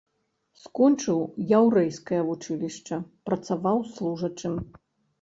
Скончыў 0.61 1.19
яўрэйскае 1.59 2.21
вучылішча, 2.31 3.01
працаваў 3.31 3.89
служачым. 3.95 4.63